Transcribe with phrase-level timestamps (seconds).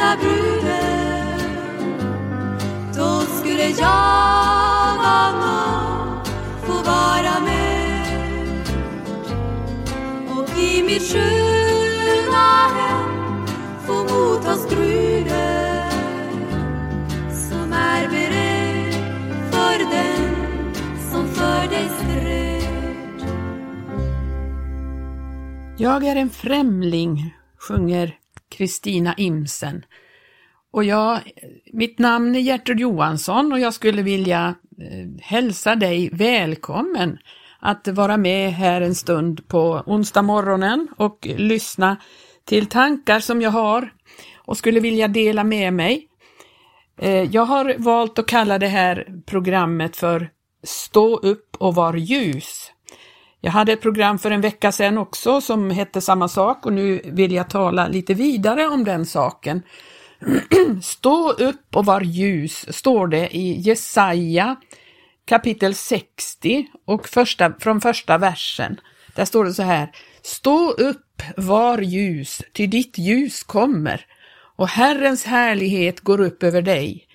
[0.00, 1.40] att bruden.
[2.96, 6.28] Då skulle jag av nåd
[6.64, 8.66] få vara med.
[10.30, 13.46] Och i mitt sköna hem
[13.86, 15.90] få mottas bruden
[17.30, 18.94] som är beredd
[19.50, 20.74] för den
[21.10, 22.62] som för dig stred
[25.78, 28.14] Jag är en främling, sjunger
[28.50, 29.84] Kristina Imsen.
[30.72, 31.20] Och jag,
[31.72, 37.18] mitt namn är Gertrud Johansson och jag skulle vilja eh, hälsa dig välkommen
[37.60, 41.96] att vara med här en stund på onsdag morgonen och lyssna
[42.44, 43.92] till tankar som jag har
[44.36, 46.08] och skulle vilja dela med mig.
[47.00, 50.30] Eh, jag har valt att kalla det här programmet för
[50.62, 52.65] Stå upp och var ljus.
[53.40, 57.00] Jag hade ett program för en vecka sedan också som hette samma sak och nu
[57.04, 59.62] vill jag tala lite vidare om den saken.
[60.82, 64.56] Stå upp och var ljus, står det i Jesaja
[65.26, 68.80] kapitel 60 och första, från första versen.
[69.14, 69.90] Där står det så här.
[70.22, 74.06] Stå upp, var ljus, ty ditt ljus kommer
[74.56, 77.06] och Herrens härlighet går upp över dig.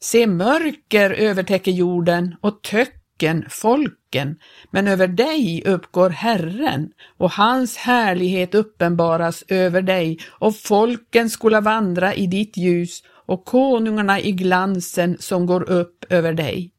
[0.00, 4.36] Se, mörker övertäcker jorden och töck folken, folken,
[4.70, 12.14] men över dig uppgår Herren och hans härlighet uppenbaras över dig och folken skola vandra
[12.14, 16.70] i ditt ljus och konungarna i glansen som går upp över dig.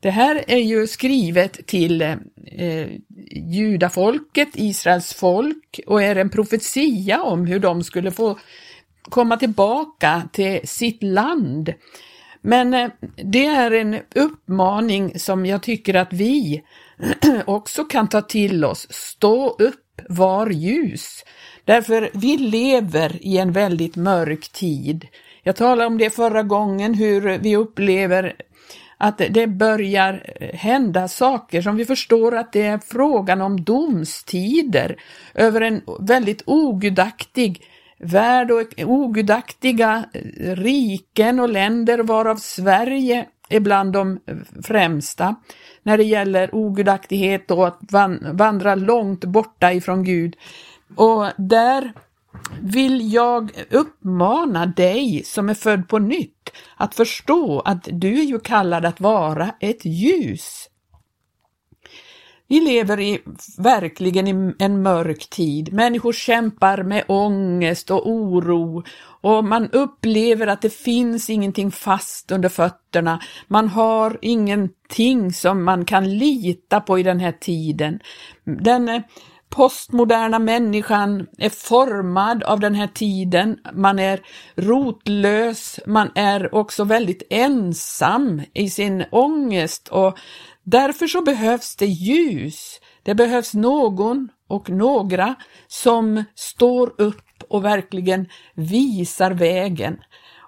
[0.00, 2.88] Det här är ju skrivet till eh,
[3.32, 8.38] judafolket, Israels folk, och är en profetia om hur de skulle få
[9.02, 11.72] komma tillbaka till sitt land.
[12.48, 16.62] Men eh, det är en uppmaning som jag tycker att vi
[17.46, 18.86] också kan ta till oss.
[18.90, 21.24] Stå upp, var ljus.
[21.64, 25.06] Därför vi lever i en väldigt mörk tid.
[25.42, 28.36] Jag talade om det förra gången, hur vi upplever
[28.96, 34.96] att det börjar hända saker som vi förstår att det är frågan om domstider
[35.34, 37.62] över en väldigt ogudaktig
[37.98, 40.04] värld och ogudaktiga
[40.38, 44.20] riken och länder varav Sverige är bland de
[44.62, 45.34] främsta
[45.82, 47.78] när det gäller ogudaktighet och att
[48.32, 50.36] vandra långt borta ifrån Gud.
[50.96, 51.92] Och där
[52.62, 58.38] vill jag uppmana dig som är född på nytt att förstå att du är ju
[58.38, 60.68] kallad att vara ett ljus.
[62.50, 63.20] Vi lever i,
[63.58, 65.72] verkligen i en mörk tid.
[65.72, 68.84] Människor kämpar med ångest och oro
[69.20, 73.20] och man upplever att det finns ingenting fast under fötterna.
[73.48, 78.00] Man har ingenting som man kan lita på i den här tiden.
[78.44, 79.02] Den eh,
[79.50, 83.58] postmoderna människan är formad av den här tiden.
[83.72, 84.20] Man är
[84.56, 90.18] rotlös, man är också väldigt ensam i sin ångest och
[90.70, 92.80] Därför så behövs det ljus.
[93.02, 95.34] Det behövs någon och några
[95.66, 99.96] som står upp och verkligen visar vägen.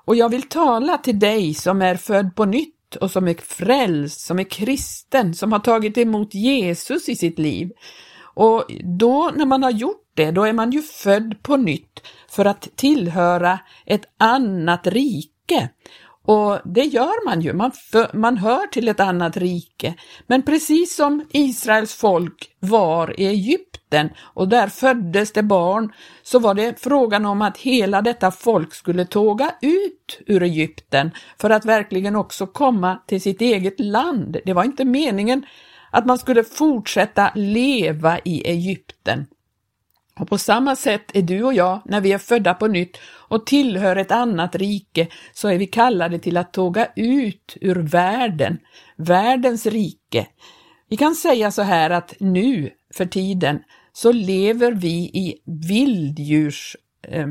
[0.05, 4.20] Och jag vill tala till dig som är född på nytt och som är frälst,
[4.20, 7.70] som är kristen, som har tagit emot Jesus i sitt liv.
[8.34, 8.64] Och
[8.99, 12.00] då när man har gjort det, då är man ju född på nytt
[12.31, 15.70] för att tillhöra ett annat rike.
[16.25, 19.94] Och det gör man ju, man, för, man hör till ett annat rike.
[20.26, 26.55] Men precis som Israels folk var i Egypten och där föddes det barn, så var
[26.55, 32.17] det frågan om att hela detta folk skulle tåga ut ur Egypten för att verkligen
[32.17, 34.37] också komma till sitt eget land.
[34.44, 35.46] Det var inte meningen
[35.90, 39.26] att man skulle fortsätta leva i Egypten.
[40.18, 43.46] Och på samma sätt är du och jag, när vi är födda på nytt och
[43.46, 48.58] tillhör ett annat rike, så är vi kallade till att tåga ut ur världen,
[48.96, 50.26] världens rike.
[50.88, 53.58] Vi kan säga så här att nu för tiden
[53.92, 55.34] så lever vi i
[55.68, 56.76] vilddjurs,
[57.08, 57.26] eh,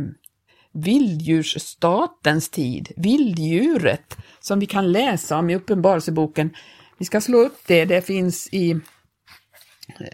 [0.74, 6.56] vilddjursstatens tid, vilddjuret, som vi kan läsa om i Uppenbarelseboken.
[6.98, 8.72] Vi ska slå upp det, det finns i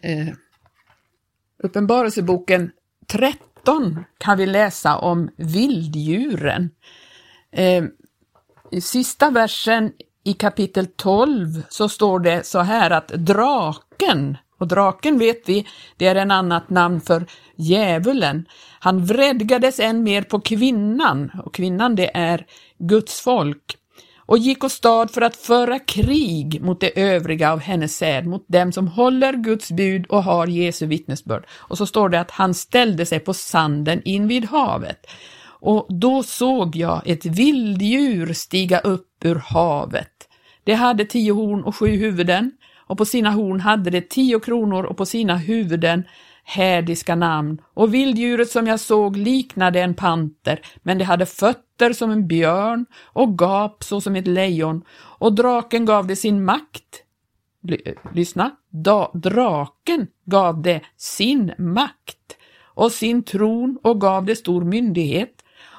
[0.01, 0.27] eh,
[1.63, 2.71] Uppenbarelseboken
[3.07, 6.69] 13 kan vi läsa om vilddjuren.
[7.51, 7.83] Eh,
[8.71, 9.91] I sista versen
[10.23, 15.67] i kapitel 12 så står det så här att draken, och draken vet vi,
[15.97, 17.25] det är en annat namn för
[17.55, 18.45] djävulen,
[18.79, 22.45] han vredgades än mer på kvinnan, och kvinnan det är
[22.77, 23.77] Guds folk
[24.25, 28.71] och gick åstad för att föra krig mot det övriga av hennes säd, mot dem
[28.71, 31.45] som håller Guds bud och har Jesu vittnesbörd.
[31.51, 35.05] Och så står det att han ställde sig på sanden invid havet.
[35.59, 40.11] Och då såg jag ett vilddjur stiga upp ur havet.
[40.63, 42.51] Det hade tio horn och sju huvuden,
[42.87, 46.03] och på sina horn hade det tio kronor och på sina huvuden
[46.45, 52.11] hädiska namn, och vilddjuret som jag såg liknade en panter, men det hade fötter som
[52.11, 54.83] en björn och gap så som ett lejon,
[55.19, 57.03] och draken gav det sin makt.
[57.69, 64.63] Eh, lyssna, da, draken gav det sin makt och sin tron och gav det stor
[64.63, 65.34] myndighet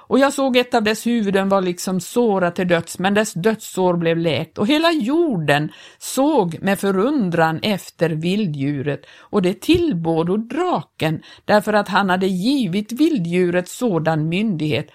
[0.09, 3.97] och jag såg ett av dess huvuden var liksom sårat till döds, men dess dödssår
[3.97, 11.73] blev läkt, och hela jorden såg med förundran efter vilddjuret, och det tillbådo draken, därför
[11.73, 14.91] att han hade givit vilddjuret sådan myndighet.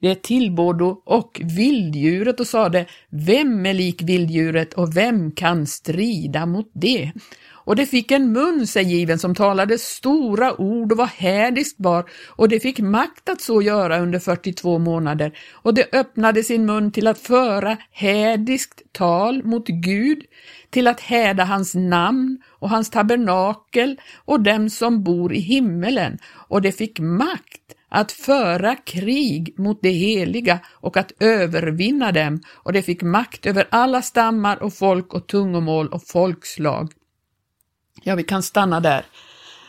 [0.00, 6.70] Det tillbådo och vilddjuret och sade, vem är lik vilddjuret och vem kan strida mot
[6.74, 7.12] det?
[7.64, 12.04] Och det fick en mun, sig given, som talade stora ord och var hädiskt bar,
[12.28, 16.92] och det fick makt att så göra under 42 månader, och det öppnade sin mun
[16.92, 20.22] till att föra hädiskt tal mot Gud,
[20.70, 26.62] till att häda hans namn och hans tabernakel och dem som bor i himmelen, och
[26.62, 32.82] det fick makt att föra krig mot det heliga och att övervinna dem, och det
[32.82, 36.92] fick makt över alla stammar och folk och tungomål och folkslag.
[38.06, 39.04] Ja, vi kan stanna där.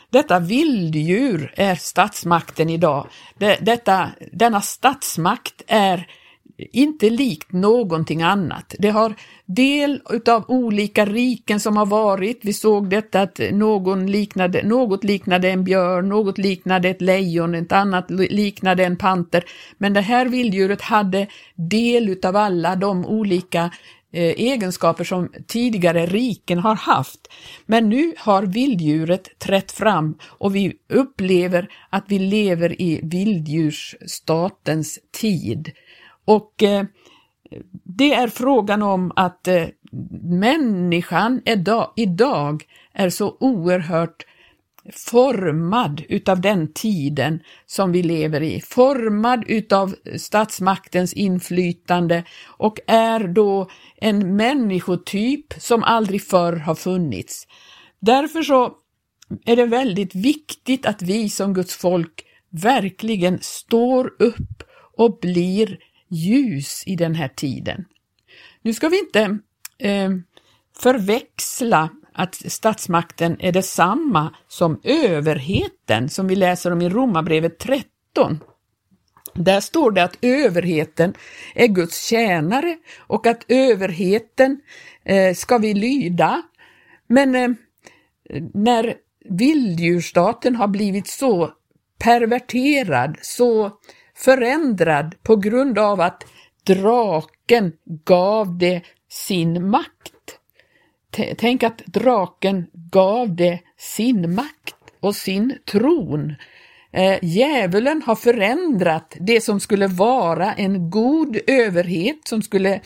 [0.10, 3.08] Detta vilddjur är statsmakten idag.
[3.60, 6.08] Detta, denna statsmakt är
[6.58, 8.76] inte likt någonting annat.
[8.80, 9.14] Det har
[9.46, 12.40] del av olika riken som har varit.
[12.42, 17.72] Vi såg detta att någon liknade, något liknade en björn, något liknade ett lejon, ett
[17.72, 19.44] annat liknade en panter.
[19.78, 23.72] Men det här vilddjuret hade del av alla de olika
[24.16, 27.20] Eh, egenskaper som tidigare riken har haft.
[27.66, 35.72] Men nu har vilddjuret trätt fram och vi upplever att vi lever i vilddjursstatens tid.
[36.26, 36.84] Och eh,
[37.84, 39.66] det är frågan om att eh,
[40.22, 41.42] människan
[41.96, 44.26] idag är så oerhört
[44.94, 53.70] formad utav den tiden som vi lever i, formad utav statsmaktens inflytande och är då
[53.98, 57.48] en människotyp som aldrig förr har funnits.
[58.00, 58.74] Därför så
[59.46, 64.64] är det väldigt viktigt att vi som Guds folk verkligen står upp
[64.98, 65.78] och blir
[66.10, 67.86] ljus i den här tiden.
[68.62, 69.40] Nu ska vi inte
[69.78, 70.10] eh,
[70.80, 78.40] förväxla att statsmakten är detsamma som överheten som vi läser om i Romarbrevet 13.
[79.34, 81.14] Där står det att överheten
[81.56, 84.62] är Guds tjänare och att överheten
[85.04, 86.42] eh, ska vi lyda.
[87.08, 87.50] Men eh,
[88.54, 88.96] när
[89.30, 91.52] vilddjursstaten har blivit så
[92.00, 93.72] perverterad, så
[94.16, 96.24] förändrad på grund av att
[96.64, 100.15] draken gav det sin makt.
[101.38, 106.36] Tänk att draken gav det sin makt och sin tron.
[106.94, 112.82] Eh, djävulen har förändrat det som skulle vara en god överhet som skulle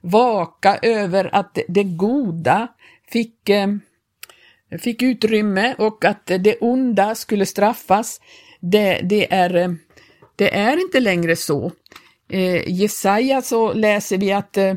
[0.00, 2.68] vaka över att det goda
[3.10, 3.68] fick, eh,
[4.78, 8.20] fick utrymme och att det onda skulle straffas.
[8.60, 9.72] Det, det, är, eh,
[10.36, 11.72] det är inte längre så.
[12.28, 14.74] Eh, Jesaja så läser vi att eh,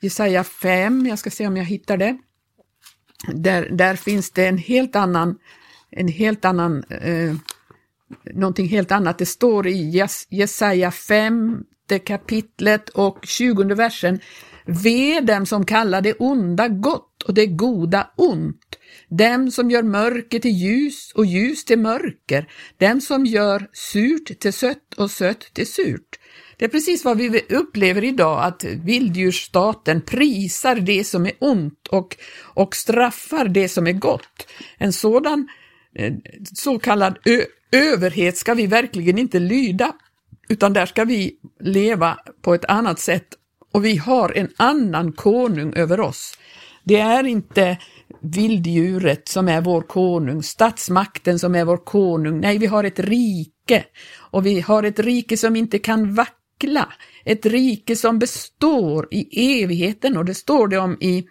[0.00, 2.18] Jesaja 5, jag ska se om jag hittar det,
[3.32, 5.38] där, där finns det en helt annan,
[5.90, 7.34] en helt annan, eh,
[8.34, 9.18] någonting helt annat.
[9.18, 11.64] Det står i Jes Jesaja 5
[12.04, 14.20] kapitlet och 20 versen.
[14.66, 18.78] Ve dem som kallar det onda gott och det goda ont,
[19.08, 24.52] dem som gör mörker till ljus och ljus till mörker, dem som gör surt till
[24.52, 26.18] sött och sött till surt.
[26.56, 32.16] Det är precis vad vi upplever idag, att vilddjursstaten prisar det som är ont och,
[32.42, 34.46] och straffar det som är gott.
[34.78, 35.48] En sådan
[35.96, 36.12] eh,
[36.54, 37.18] så kallad
[37.72, 39.92] överhet ska vi verkligen inte lyda,
[40.48, 43.28] utan där ska vi leva på ett annat sätt
[43.72, 46.38] och vi har en annan konung över oss.
[46.84, 47.78] Det är inte
[48.20, 52.40] vilddjuret som är vår konung, statsmakten som är vår konung.
[52.40, 53.84] Nej, vi har ett rike
[54.16, 56.92] och vi har ett rike som inte kan vackla vackla,
[57.24, 61.24] ett rike som består i evigheten och det står det om i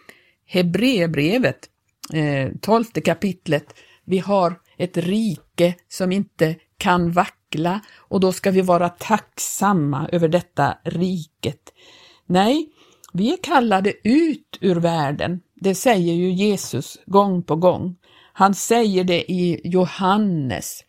[0.48, 1.70] Hebreerbrevet,
[2.13, 3.75] eh, tolfte kapitlet.
[4.06, 10.28] Vi har ett rike som inte kan vackla och då ska vi vara tacksamma över
[10.28, 11.74] detta riket.
[12.25, 12.70] Nej,
[13.13, 15.40] vi är kallade ut ur världen.
[15.56, 17.96] Det säger ju Jesus gång på gång.
[18.34, 20.84] Han säger det i Johannes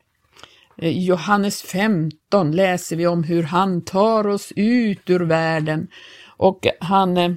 [0.76, 5.88] Eh, Johannes 15 läser vi om hur han tar oss ut ur världen
[6.36, 7.32] och han, eh,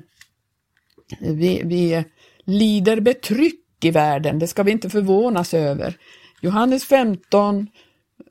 [1.20, 2.04] vi, vi eh,
[2.46, 5.98] lider betryck i världen, det ska vi inte förvånas över.
[6.42, 7.68] Johannes 15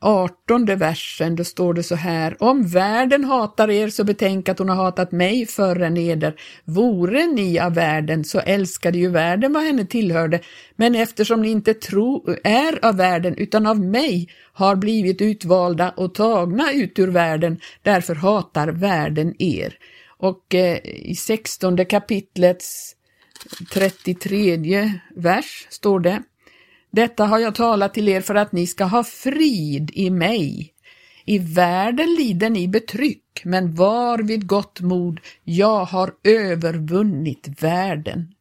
[0.01, 2.43] 18 versen, då står det så här.
[2.43, 6.35] Om världen hatar er så betänk att hon har hatat mig förre än eder.
[6.65, 10.41] Vore ni av världen så älskade ju världen vad henne tillhörde,
[10.77, 16.15] men eftersom ni inte tro, är av världen utan av mig har blivit utvalda och
[16.15, 19.79] tagna ut ur världen, därför hatar världen er.
[20.19, 22.97] Och eh, i 16 kapitlets
[23.73, 26.23] 33 vers står det
[26.91, 30.73] detta har jag talat till er för att ni ska ha frid i mig.
[31.25, 38.35] I världen lider ni betryck, men var vid gott mod, jag har övervunnit världen.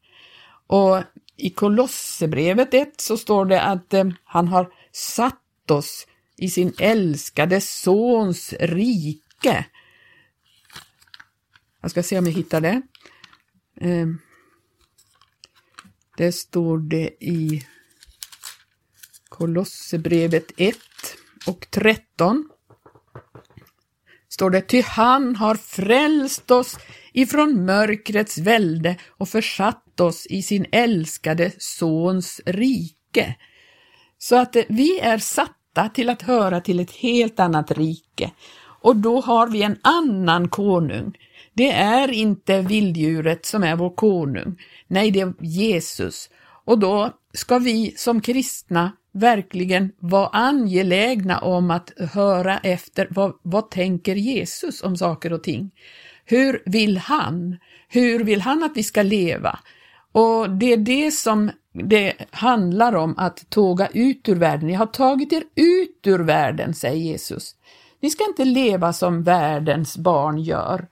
[0.67, 1.03] Och
[1.37, 7.61] i Kolosserbrevet 1 så står det att eh, han har satt oss i sin älskade
[7.61, 9.65] sons rike.
[11.81, 12.81] Jag ska se om jag hittar det.
[13.81, 14.07] Eh,
[16.17, 17.65] det står det i
[19.37, 20.75] Kolosserbrevet 1
[21.47, 22.49] och 13
[24.29, 26.77] står det, ty han har frälst oss
[27.13, 33.35] ifrån mörkrets välde och försatt oss i sin älskade sons rike.
[34.17, 38.31] Så att eh, vi är satta till att höra till ett helt annat rike
[38.81, 41.17] och då har vi en annan konung.
[41.53, 46.29] Det är inte vilddjuret som är vår konung, nej det är Jesus.
[46.65, 53.71] Och då ska vi som kristna verkligen var angelägna om att höra efter vad, vad
[53.71, 55.71] tänker Jesus om saker och ting.
[56.25, 57.57] Hur vill han?
[57.87, 59.59] Hur vill han att vi ska leva?
[60.11, 64.69] Och det är det som det handlar om att tåga ut ur världen.
[64.69, 67.55] Jag har tagit er ut ur världen, säger Jesus.
[67.99, 70.87] Ni ska inte leva som världens barn gör.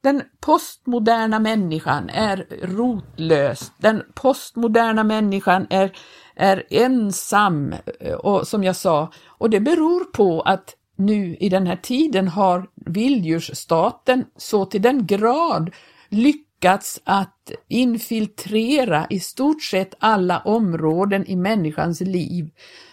[0.00, 3.72] Den postmoderna människan är rotlös.
[3.78, 5.92] Den postmoderna människan är
[6.38, 11.66] är ensam eh, och som jag sa, och det beror på att nu i den
[11.66, 15.70] här tiden har vilddjursstaten så till den grad
[16.08, 22.50] lyckats att infiltrera i stort sett alla områden i människans liv.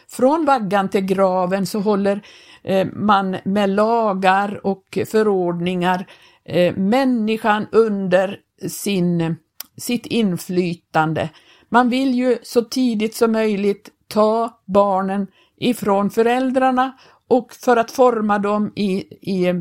[0.07, 2.21] Från vaggan till graven så håller
[2.63, 6.07] eh, man med lagar och förordningar
[6.45, 9.35] eh, människan under sin,
[9.77, 11.29] sitt inflytande
[11.69, 18.39] man vill ju så tidigt som möjligt ta barnen ifrån föräldrarna och för att forma
[18.39, 18.91] dem i,
[19.21, 19.55] i eh,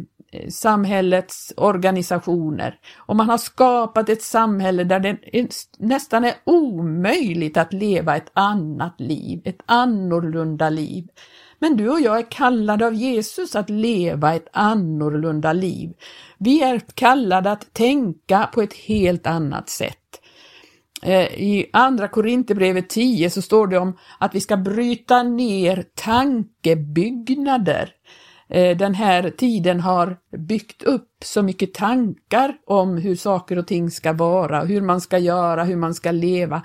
[0.49, 2.79] samhällets organisationer.
[2.97, 5.19] Och man har skapat ett samhälle där det
[5.79, 11.09] nästan är omöjligt att leva ett annat liv, ett annorlunda liv.
[11.59, 15.93] Men du och jag är kallade av Jesus att leva ett annorlunda liv.
[16.39, 20.21] Vi är kallade att tänka på ett helt annat sätt.
[21.05, 27.91] Eh, I Andra Korinthierbrevet 10 så står det om att vi ska bryta ner tankebyggnader.
[28.49, 33.91] Eh, den här tiden har byggt upp så mycket tankar om hur saker och ting
[33.91, 36.63] ska vara, hur man ska göra, hur man ska leva.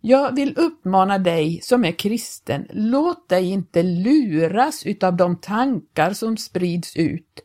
[0.00, 6.36] Jag vill uppmana dig som är kristen, låt dig inte luras utav de tankar som
[6.36, 7.40] sprids ut.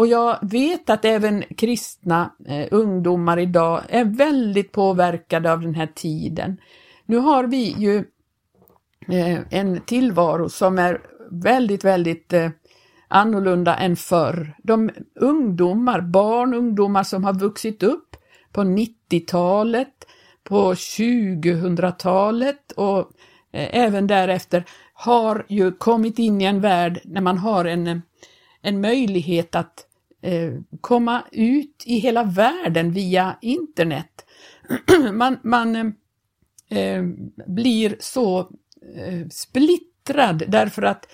[0.00, 5.86] Och jag vet att även kristna eh, ungdomar idag är väldigt påverkade av den här
[5.94, 6.56] tiden.
[7.06, 7.96] Nu har vi ju
[9.08, 12.50] eh, en tillvaro som är väldigt, väldigt eh,
[13.08, 14.54] annorlunda än förr.
[14.62, 18.16] De ungdomar, barn, ungdomar som har vuxit upp
[18.52, 20.06] på 90-talet,
[20.44, 22.98] på 2000-talet och
[23.52, 28.02] eh, även därefter har ju kommit in i en värld när man har en,
[28.62, 29.86] en möjlighet att
[30.22, 34.26] Eh, komma ut i hela världen via internet.
[35.12, 37.04] man man eh, eh,
[37.46, 38.40] blir så
[38.96, 41.06] eh, splittrad därför att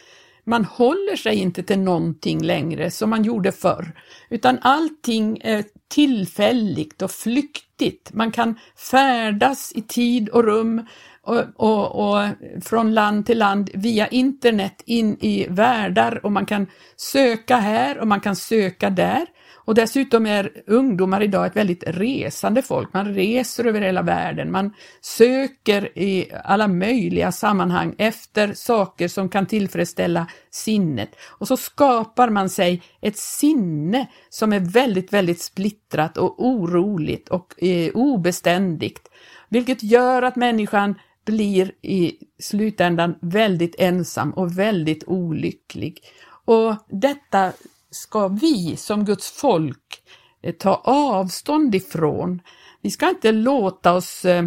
[0.47, 3.93] man håller sig inte till någonting längre som man gjorde förr,
[4.31, 8.13] utan allting är tillfälligt och flyktigt.
[8.13, 8.59] Man kan
[8.91, 10.87] färdas i tid och rum
[11.23, 12.29] och, och, och,
[12.65, 18.07] från land till land via internet in i världar och man kan söka här och
[18.07, 19.27] man kan söka där.
[19.67, 22.93] Och dessutom är ungdomar idag ett väldigt resande folk.
[22.93, 24.51] Man reser över hela världen.
[24.51, 31.11] Man söker i alla möjliga sammanhang efter saker som kan tillfredsställa sinnet.
[31.25, 37.63] Och så skapar man sig ett sinne som är väldigt, väldigt splittrat och oroligt och
[37.63, 39.11] eh, obeständigt.
[39.49, 46.01] Vilket gör att människan blir i slutändan väldigt ensam och väldigt olycklig.
[46.45, 47.53] Och detta
[47.91, 50.03] ska vi som Guds folk
[50.43, 52.43] eh, ta avstånd ifrån.
[52.83, 54.47] Vi ska inte låta oss eh,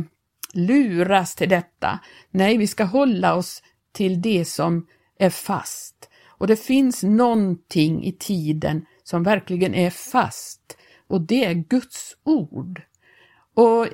[0.54, 2.00] luras till detta.
[2.32, 4.88] Nej, vi ska hålla oss till det som
[5.20, 6.10] är fast.
[6.28, 10.78] Och det finns någonting i tiden som verkligen är fast
[11.10, 12.82] och det är Guds ord.
[13.54, 13.88] Och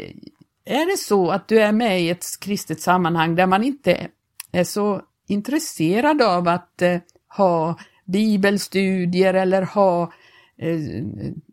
[0.65, 4.07] är det så att du är med i ett kristet sammanhang där man inte
[4.51, 6.99] är så intresserad av att eh,
[7.37, 10.11] ha bibelstudier eller ha
[10.57, 10.79] eh,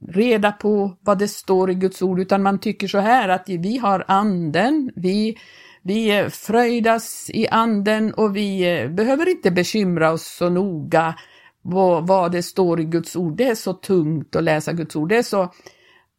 [0.08, 3.78] reda på vad det står i Guds ord, utan man tycker så här att vi
[3.78, 5.38] har anden, vi,
[5.82, 11.14] vi fröjdas i anden och vi eh, behöver inte bekymra oss så noga
[11.62, 13.36] vad, vad det står i Guds ord.
[13.36, 15.08] Det är så tungt att läsa Guds ord.
[15.08, 15.52] Det är så,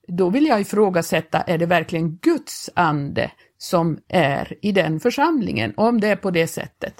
[0.07, 6.01] då vill jag ifrågasätta, är det verkligen Guds ande som är i den församlingen, om
[6.01, 6.93] det är på det sättet?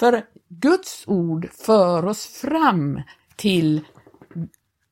[0.00, 3.02] För Guds ord för oss fram
[3.36, 3.80] till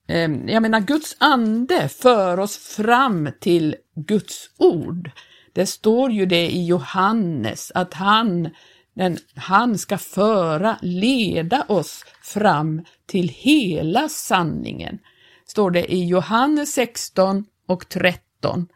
[0.08, 5.10] eh, jag menar, Guds ande för oss fram till Guds ord.
[5.52, 8.50] Det står ju det i Johannes att han,
[8.94, 14.98] den, han ska föra, leda oss fram till hela sanningen.
[15.46, 18.68] Står det i Johannes 16 och 13.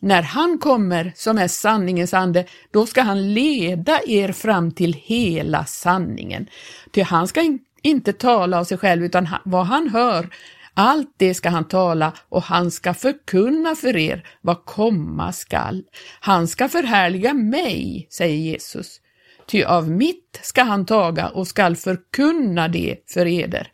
[0.00, 5.64] När han kommer, som är sanningens ande, då ska han leda er fram till hela
[5.64, 6.48] sanningen.
[6.92, 10.28] Ty han ska in, inte tala av sig själv, utan han, vad han hör,
[10.74, 15.84] allt det ska han tala och han ska förkunna för er vad komma skall.
[16.20, 19.00] Han ska förhärliga mig, säger Jesus.
[19.46, 23.68] Ty av mitt ska han taga och skall förkunna det för eder.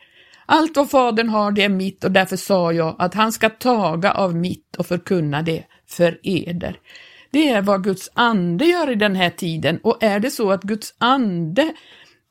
[0.45, 4.11] Allt vad Fadern har, det är mitt och därför sa jag att han ska taga
[4.11, 6.79] av mitt och förkunna det för eder.
[7.31, 10.63] Det är vad Guds ande gör i den här tiden och är det så att
[10.63, 11.73] Guds ande,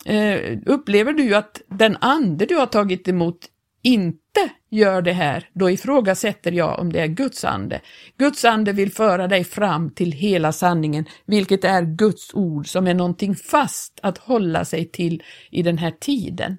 [0.04, 3.48] eh, upplever du att den ande du har tagit emot
[3.82, 7.80] inte gör det här, då ifrågasätter jag om det är Guds ande.
[8.18, 12.94] Guds ande vill föra dig fram till hela sanningen, vilket är Guds ord som är
[12.94, 16.56] någonting fast att hålla sig till i den här tiden.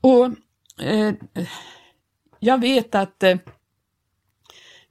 [0.00, 0.24] Och
[0.84, 1.12] eh,
[2.40, 3.36] jag vet att eh,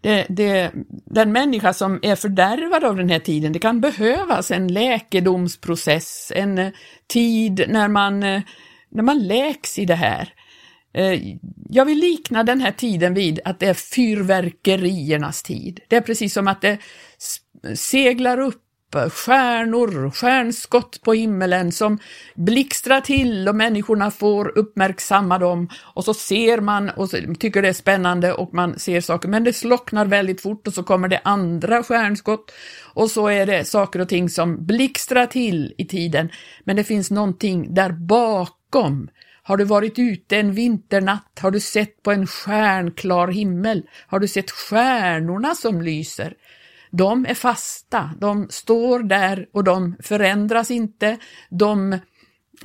[0.02, 0.72] det, det,
[1.06, 6.58] den människa som är fördärvad av den här tiden, det kan behövas en läkedomsprocess, en
[6.58, 6.72] eh,
[7.08, 8.42] tid när man, eh,
[8.90, 10.34] när man läks i det här.
[10.94, 11.22] Eh,
[11.70, 15.80] jag vill likna den här tiden vid att det är fyrverkeriernas tid.
[15.88, 16.78] Det är precis som att det
[17.76, 22.00] seglar upp stjärnor, stjärnskott på himmelen som
[22.36, 27.74] blixtrar till och människorna får uppmärksamma dem och så ser man och tycker det är
[27.74, 31.84] spännande och man ser saker, men det slocknar väldigt fort och så kommer det andra
[31.84, 32.52] stjärnskott
[32.94, 36.30] och så är det saker och ting som blixtrar till i tiden,
[36.64, 39.10] men det finns någonting där bakom
[39.44, 41.40] har du varit ute en vinternatt?
[41.42, 43.84] Har du sett på en stjärnklar himmel?
[44.08, 46.34] Har du sett stjärnorna som lyser?
[46.92, 51.18] De är fasta, de står där och de förändras inte.
[51.50, 51.98] De,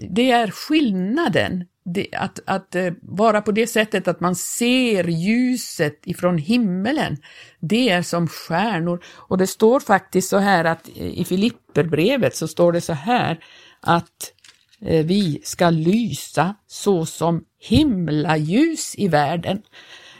[0.01, 6.01] det är skillnaden, det, att, att eh, vara på det sättet att man ser ljuset
[6.05, 7.17] ifrån himmelen.
[7.61, 9.05] Det är som stjärnor.
[9.07, 13.39] Och det står faktiskt så här att eh, i Filipperbrevet så står det så här
[13.81, 14.33] att
[14.81, 19.63] eh, vi ska lysa så som himlaljus i världen.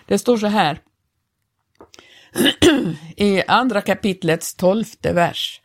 [0.07, 0.81] Det står så här
[3.17, 5.61] i andra kapitlets tolfte vers.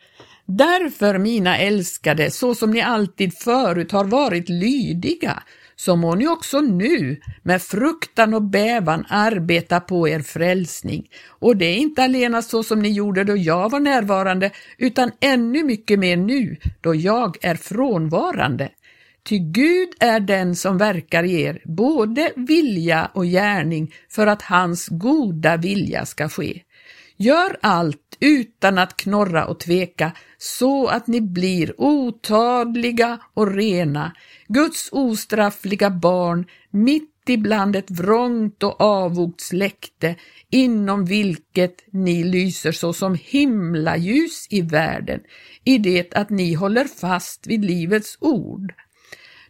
[0.46, 5.42] Därför, mina älskade, så som ni alltid förut har varit lydiga,
[5.76, 11.08] så må ni också nu med fruktan och bävan arbeta på er frälsning.
[11.28, 15.64] Och det är inte alena så som ni gjorde då jag var närvarande, utan ännu
[15.64, 18.68] mycket mer nu, då jag är frånvarande.
[19.24, 24.88] Ty Gud är den som verkar i er, både vilja och gärning, för att hans
[24.88, 26.62] goda vilja ska ske.
[27.16, 34.12] Gör allt utan att knorra och tveka, så att ni blir otadliga och rena,
[34.48, 40.16] Guds ostraffliga barn, mitt ibland ett vrångt och avogt släkte,
[40.50, 45.20] inom vilket ni lyser såsom himlaljus i världen,
[45.64, 48.72] i det att ni håller fast vid livets ord.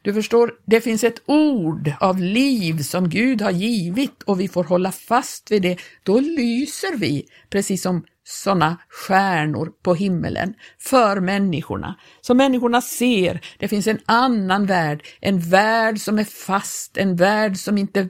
[0.03, 4.65] Du förstår, det finns ett ord av liv som Gud har givit och vi får
[4.65, 5.77] hålla fast vid det.
[6.03, 11.95] Då lyser vi, precis som sådana stjärnor på himmelen, för människorna.
[12.21, 17.57] Så människorna ser, det finns en annan värld, en värld som är fast, en värld
[17.57, 18.09] som inte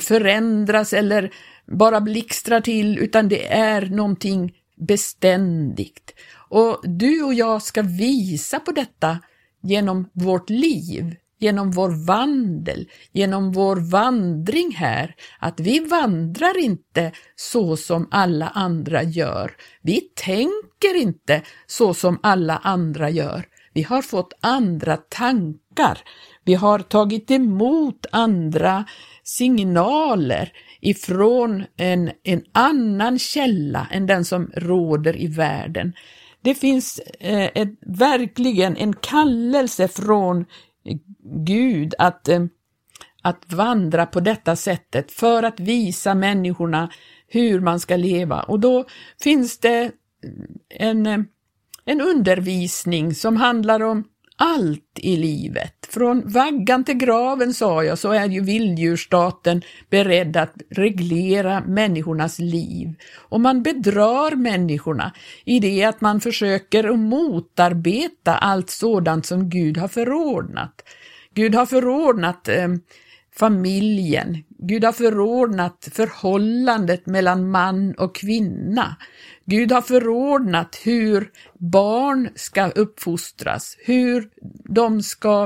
[0.00, 1.30] förändras eller
[1.66, 6.14] bara blixtrar till, utan det är någonting beständigt.
[6.48, 9.18] Och du och jag ska visa på detta
[9.62, 17.76] genom vårt liv, genom vår vandel, genom vår vandring här, att vi vandrar inte så
[17.76, 19.52] som alla andra gör.
[19.82, 23.46] Vi tänker inte så som alla andra gör.
[23.72, 25.98] Vi har fått andra tankar.
[26.44, 28.84] Vi har tagit emot andra
[29.24, 35.92] signaler ifrån en, en annan källa än den som råder i världen.
[36.48, 40.44] Det finns eh, ett, verkligen en kallelse från
[41.44, 42.44] Gud att, eh,
[43.22, 46.90] att vandra på detta sättet för att visa människorna
[47.26, 48.42] hur man ska leva.
[48.42, 48.84] Och då
[49.22, 49.90] finns det
[50.68, 51.06] en,
[51.84, 54.04] en undervisning som handlar om
[54.38, 55.74] allt i livet.
[55.88, 62.94] Från vaggan till graven, sa jag, så är ju vilddjursstaten beredd att reglera människornas liv.
[63.14, 65.12] Och man bedrar människorna
[65.44, 70.82] i det att man försöker motarbeta allt sådant som Gud har förordnat.
[71.34, 72.68] Gud har förordnat eh,
[73.38, 74.44] familjen.
[74.58, 78.96] Gud har förordnat förhållandet mellan man och kvinna.
[79.50, 84.28] Gud har förordnat hur barn ska uppfostras, hur
[84.74, 85.42] de ska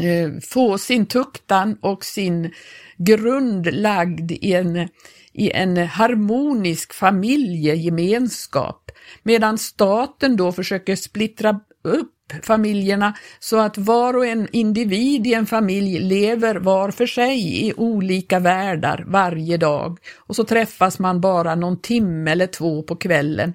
[0.00, 2.50] eh, få sin tuktan och sin
[2.98, 4.88] grund lagd i en,
[5.32, 8.90] i en harmonisk familjegemenskap,
[9.22, 15.46] medan staten då försöker splittra upp familjerna så att var och en individ i en
[15.46, 21.54] familj lever var för sig i olika världar varje dag och så träffas man bara
[21.54, 23.54] någon timme eller två på kvällen.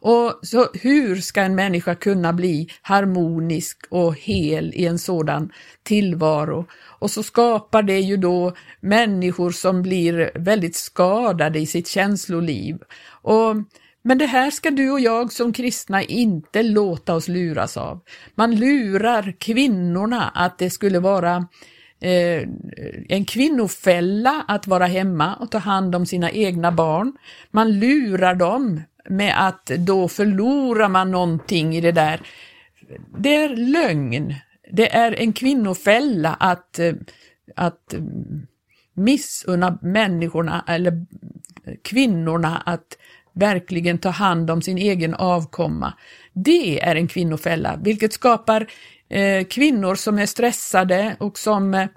[0.00, 5.50] Och så hur ska en människa kunna bli harmonisk och hel i en sådan
[5.82, 6.66] tillvaro?
[6.98, 12.78] Och så skapar det ju då människor som blir väldigt skadade i sitt känsloliv.
[13.22, 13.56] Och
[14.06, 18.00] men det här ska du och jag som kristna inte låta oss luras av.
[18.34, 21.36] Man lurar kvinnorna att det skulle vara
[22.00, 22.48] eh,
[23.08, 27.12] en kvinnofälla att vara hemma och ta hand om sina egna barn.
[27.50, 32.20] Man lurar dem med att då förlorar man någonting i det där.
[33.18, 34.34] Det är lögn.
[34.72, 36.94] Det är en kvinnofälla att, eh,
[37.56, 38.00] att eh,
[38.94, 41.06] missunna människorna eller
[41.82, 42.98] kvinnorna att
[43.36, 45.92] verkligen ta hand om sin egen avkomma.
[46.32, 48.66] Det är en kvinnofälla, vilket skapar
[49.08, 51.88] eh, kvinnor som är stressade och som eh,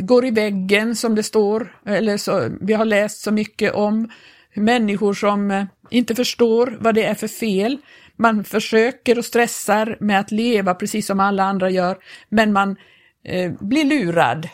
[0.00, 4.10] går i väggen som det står, eller så, vi har läst så mycket om
[4.54, 7.78] människor som eh, inte förstår vad det är för fel
[8.16, 11.96] man försöker och stressar med att leva precis som alla andra gör,
[12.28, 12.76] men man
[13.24, 14.48] eh, blir lurad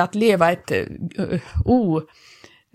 [0.00, 1.40] att leva ett eh,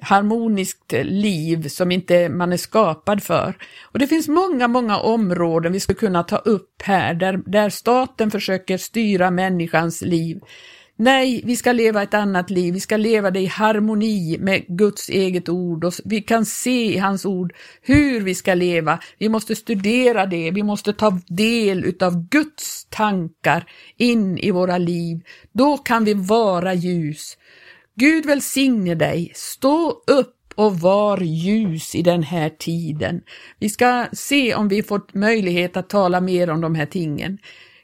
[0.01, 3.57] harmoniskt liv som inte man är skapad för.
[3.81, 8.31] Och det finns många, många områden vi skulle kunna ta upp här, där, där staten
[8.31, 10.39] försöker styra människans liv.
[11.01, 15.09] Nej, vi ska leva ett annat liv, vi ska leva det i harmoni med Guds
[15.09, 18.99] eget ord och vi kan se i hans ord hur vi ska leva.
[19.17, 23.65] Vi måste studera det, vi måste ta del utav Guds tankar
[23.97, 25.21] in i våra liv.
[25.51, 27.37] Då kan vi vara ljus.
[27.95, 33.21] Gud välsigne dig, stå upp och var ljus i den här tiden.
[33.59, 37.37] Vi ska se om vi fått möjlighet att tala mer om de här tingen.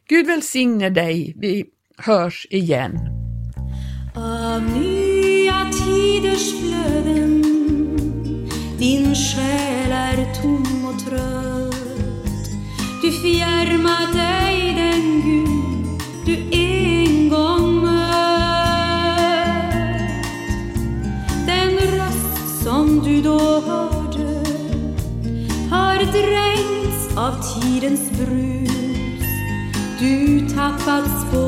[0.09, 1.33] Gud välsigne dig.
[1.37, 1.65] Vi
[1.97, 2.99] hörs igen.
[4.15, 7.43] Av nya tiders flöden
[8.79, 11.77] din själ är tom och trött.
[13.01, 15.57] Du fjärmar dig den Gud
[16.25, 17.56] du en gång
[23.17, 24.43] du då hörde
[25.69, 29.23] har dränkts av tidens brus.
[29.99, 31.46] Du tappat spår